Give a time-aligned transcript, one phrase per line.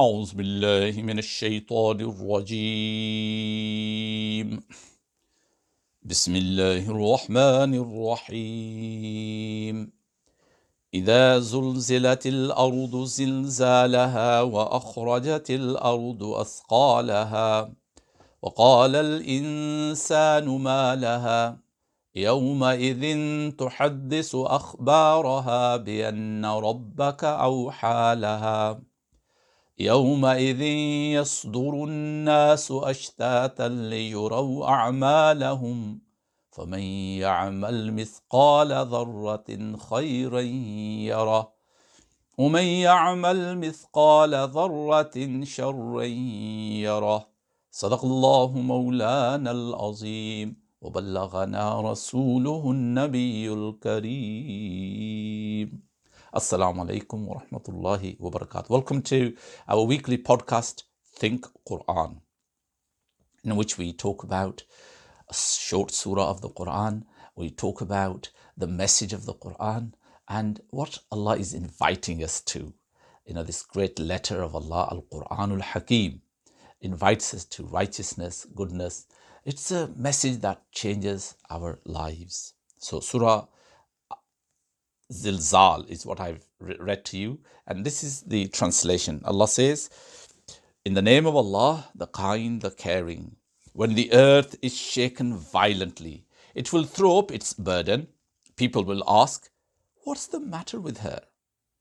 [0.00, 2.60] أعوذ بالله من الشيطان الرجيم.
[6.02, 9.92] بسم الله الرحمن الرحيم.
[10.94, 17.72] إذا زلزلت الأرض زلزالها وأخرجت الأرض أثقالها
[18.42, 21.58] وقال الإنسان ما لها؟
[22.14, 23.20] يومئذ
[23.50, 28.89] تحدث أخبارها بأن ربك أوحى لها.
[29.80, 30.60] يومئذ
[31.20, 36.00] يصدر الناس أشتاتا ليروا أعمالهم
[36.50, 36.78] فمن
[37.24, 41.52] يعمل مثقال ذرة خيرا يره.
[42.38, 46.04] ومن يعمل مثقال ذرة شرا
[46.84, 47.28] يره.
[47.70, 50.56] صدق الله مولانا العظيم.
[50.80, 55.10] وبلغنا رسوله النبي الكريم.
[56.32, 58.70] Assalamu alaikum wa rahmatullahi wa barakatuh.
[58.70, 59.34] Welcome to
[59.66, 60.84] our weekly podcast,
[61.16, 62.20] Think Quran,
[63.42, 64.62] in which we talk about
[65.28, 67.02] a short surah of the Quran.
[67.34, 69.94] We talk about the message of the Quran
[70.28, 72.74] and what Allah is inviting us to.
[73.26, 76.22] You know, this great letter of Allah, Al Quranul Hakim,
[76.80, 79.06] invites us to righteousness, goodness.
[79.44, 82.54] It's a message that changes our lives.
[82.78, 83.46] So, Surah
[85.10, 87.40] Zilzal is what I've read to you.
[87.66, 89.22] And this is the translation.
[89.24, 89.90] Allah says,
[90.84, 93.36] In the name of Allah, the kind, the caring,
[93.72, 98.08] when the earth is shaken violently, it will throw up its burden.
[98.56, 99.50] People will ask,
[100.04, 101.22] What's the matter with her?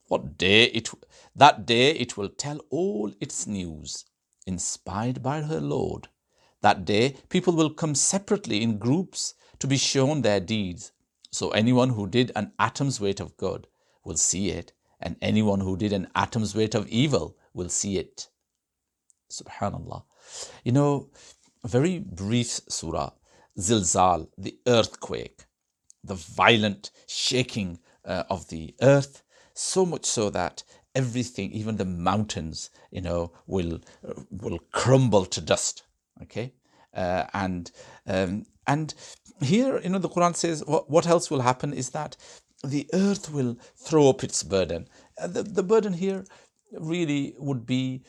[0.07, 0.89] What day it
[1.35, 4.05] that day it will tell all its news,
[4.47, 6.07] inspired by her Lord.
[6.61, 10.91] That day people will come separately in groups to be shown their deeds.
[11.31, 13.67] So anyone who did an atom's weight of good
[14.03, 18.29] will see it, and anyone who did an atom's weight of evil will see it.
[19.31, 20.03] Subhanallah.
[20.63, 21.09] You know,
[21.63, 23.11] a very brief surah,
[23.57, 25.45] Zilzal, the earthquake,
[26.03, 29.23] the violent shaking uh, of the earth,
[29.53, 30.63] so much so that
[30.95, 35.83] everything, even the mountains, you know, will uh, will crumble to dust.
[36.23, 36.53] Okay,
[36.93, 37.71] uh, and
[38.07, 38.93] um, and
[39.41, 42.17] here, you know, the Quran says what, what else will happen is that
[42.63, 44.87] the earth will throw up its burden.
[45.17, 46.25] Uh, the, the burden here
[46.73, 48.03] really would be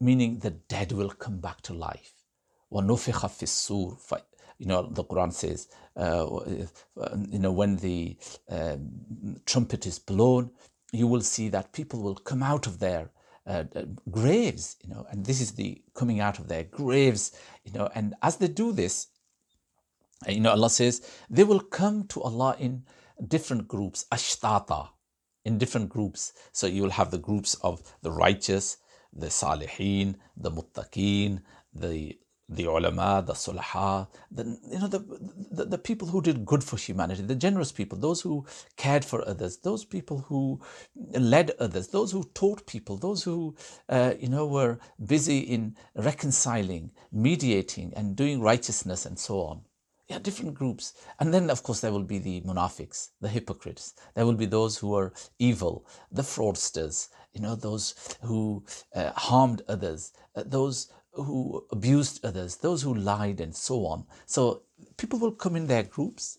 [0.00, 2.12] meaning the dead will come back to life.
[2.70, 6.26] You know, the Quran says, uh,
[7.28, 8.16] you know, when the
[8.50, 8.76] uh,
[9.46, 10.50] trumpet is blown,
[10.92, 13.10] you will see that people will come out of their
[13.46, 17.32] uh, uh, graves, you know, and this is the coming out of their graves,
[17.64, 19.08] you know, and as they do this,
[20.26, 22.84] you know, Allah says they will come to Allah in
[23.28, 24.88] different groups, ashtata,
[25.44, 26.32] in different groups.
[26.52, 28.78] So you will have the groups of the righteous,
[29.12, 31.42] the salihin, the muttaqeen,
[31.74, 32.18] the
[32.54, 35.00] the ulama, the sulaha, the you know the,
[35.50, 38.44] the, the people who did good for humanity, the generous people, those who
[38.76, 40.60] cared for others, those people who
[41.12, 43.54] led others, those who taught people, those who
[43.88, 49.60] uh, you know were busy in reconciling, mediating, and doing righteousness and so on.
[50.08, 50.92] Yeah, different groups.
[51.18, 53.94] And then, of course, there will be the munafiqs, the hypocrites.
[54.14, 59.62] There will be those who are evil, the fraudsters, you know, those who uh, harmed
[59.66, 64.04] others, uh, those who abused others, those who lied, and so on.
[64.26, 64.62] So
[64.96, 66.38] people will come in their groups.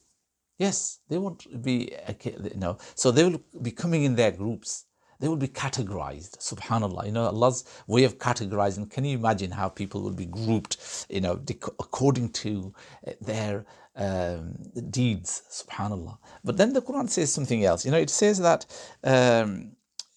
[0.58, 1.94] Yes, they won't be,
[2.24, 4.86] you know, so they will be coming in their groups
[5.20, 6.38] they will be categorized.
[6.40, 7.06] Subhanallah.
[7.06, 8.90] You know, Allah's way of categorizing.
[8.90, 11.42] Can you imagine how people will be grouped, you know,
[11.80, 12.74] according to
[13.08, 13.66] uh, their
[13.96, 14.56] um,
[14.90, 15.44] deeds?
[15.50, 16.18] Subhanallah.
[16.44, 17.86] But then the Quran says something else.
[17.86, 18.66] You know, it says that.
[19.04, 19.72] Um,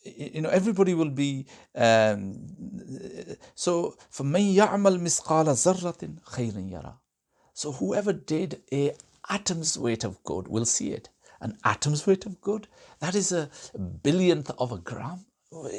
[0.08, 2.40] you know everybody will be um,
[3.56, 6.94] so فَمَنْ يَعْمَلْ مِثْقَالَ ذَرَّةٍ خَيْرٍ يَرَى
[7.54, 8.94] so whoever did a
[9.30, 11.10] atom's weight of good will see it
[11.44, 12.68] an atom's weight of good.
[13.00, 15.26] That is a billionth of a gram,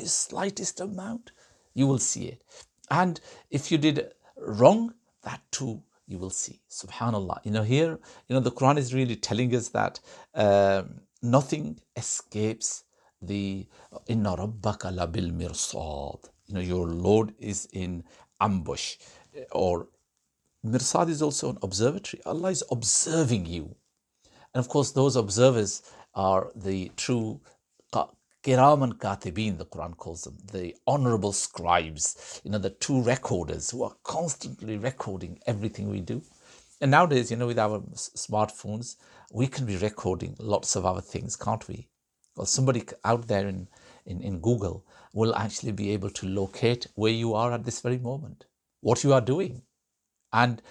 [0.04, 1.32] slightest amount.
[1.72, 2.42] You will see it.
[2.90, 6.60] And if you did wrong, that too you will see.
[6.70, 7.38] Subhanallah.
[7.44, 7.98] You know, here,
[8.28, 10.00] you know, the Quran is really telling us that
[10.34, 12.84] um, nothing escapes
[13.21, 13.67] the
[14.07, 16.29] inna rabbaka labil mirsad.
[16.47, 18.03] You know, your Lord is in
[18.39, 18.97] ambush.
[19.35, 19.87] Eh, or
[20.65, 22.21] mirsad is also an observatory.
[22.25, 23.75] Allah is observing you.
[24.53, 25.83] And of course, those observers
[26.15, 27.39] are the true
[28.41, 33.83] Kiraman Katibin, the Quran calls them, the honorable scribes, you know, the two recorders who
[33.83, 36.21] are constantly recording everything we do.
[36.79, 38.95] And nowadays, you know, with our smartphones,
[39.33, 41.89] we can be recording lots of other things, can't we?
[42.39, 43.67] Well, somebody out there in,
[44.05, 47.97] in, in Google will actually be able to locate where you are at this very
[47.97, 48.45] moment,
[48.79, 49.63] what you are doing,
[50.31, 50.61] and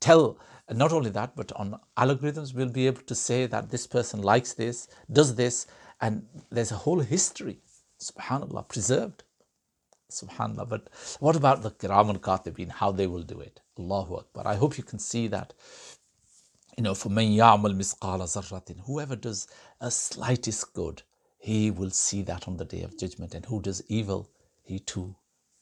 [0.00, 0.38] tell
[0.70, 4.52] not only that, but on algorithms, we'll be able to say that this person likes
[4.52, 5.66] this, does this,
[6.02, 7.58] and there's a whole history,
[8.02, 9.24] subhanAllah, preserved.
[10.12, 10.68] Subhanallah.
[10.68, 10.90] But
[11.20, 13.62] what about the Kiram al Katibin, how they will do it?
[13.78, 14.46] Allahu Akbar.
[14.46, 15.54] I hope you can see that.
[16.76, 19.48] You know, for man ya'mal misqala zarratin, whoever does
[19.80, 21.02] a slightest good,
[21.43, 23.33] he will see that on the day of judgment.
[23.33, 24.29] And who does evil,
[24.61, 25.15] he too,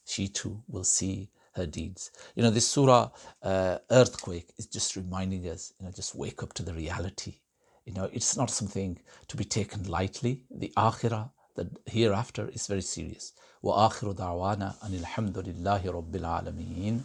[0.04, 2.10] she too will see her deeds.
[2.34, 3.10] You know, this surah,
[3.42, 7.34] uh, earthquake, is just reminding us, you know, just wake up to the reality.
[7.84, 8.98] You know, it's not something
[9.28, 10.44] to be taken lightly.
[10.50, 13.32] The akhirah, the hereafter, is very serious.
[13.62, 17.04] وآخر دعوانا أن الحمد لله رب العالمين